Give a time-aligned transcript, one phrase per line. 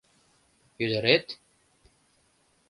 [0.83, 1.25] Ӱдырет!